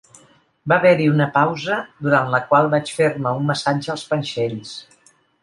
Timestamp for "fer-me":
3.01-3.35